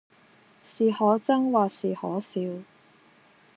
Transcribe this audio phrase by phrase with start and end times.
[0.63, 2.41] 是可憎或是可笑，